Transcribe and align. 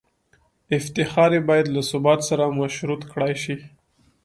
افتخار 0.77 1.29
یې 1.37 1.41
باید 1.49 1.67
له 1.75 1.81
ثبات 1.91 2.19
سره 2.29 2.55
مشروط 2.59 3.01
کړای 3.11 3.33
شي. 3.43 3.55